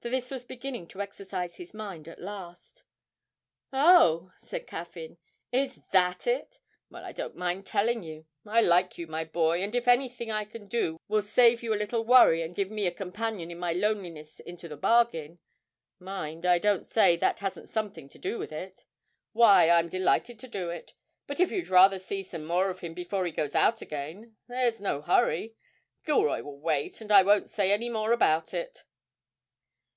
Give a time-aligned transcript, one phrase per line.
[0.00, 2.84] For this was beginning to exercise his mind at last.
[3.72, 5.18] 'Oh,' said Caffyn,
[5.50, 6.60] 'is that it?
[6.88, 10.44] Well, I don't mind telling you I like you, my boy, and if anything I
[10.44, 13.72] can do will save you a little worry and give me a companion in my
[13.72, 15.40] loneliness into the bargain
[15.98, 18.84] (mind, I don't say that hasn't something to do with it),
[19.32, 20.94] why, I'm delighted to do it.
[21.26, 24.80] But if you'd rather see some more of him before he goes out again, there's
[24.80, 25.56] no hurry.
[26.04, 28.84] Gilroy will wait, and I won't say any more about it.'